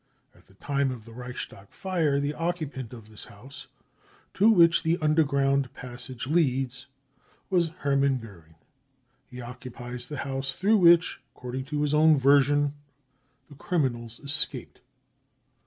At 0.33 0.47
the 0.47 0.55
time" 0.55 0.89
of 0.89 1.05
the 1.05 1.11
Reichs 1.11 1.47
tag 1.47 1.69
fire 1.69 2.19
the 2.19 2.33
occupant 2.33 2.91
of 2.91 3.07
this 3.11 3.25
house 3.25 3.67
to 4.33 4.49
which 4.49 4.81
the 4.81 4.97
under 4.97 5.23
ground 5.23 5.71
passage 5.75 6.25
leads 6.25 6.87
was 7.51 7.67
Hermann 7.67 8.17
Goering. 8.17 8.55
He 9.27 9.41
occupies 9.41 10.07
the 10.07 10.17
house 10.17 10.53
through 10.53 10.77
which, 10.77 11.21
according 11.35 11.65
to 11.65 11.83
his 11.83 11.93
own 11.93 12.17
version 12.17 12.73
the 13.47 13.53
criminals 13.53 14.19
escaped. 14.21 14.81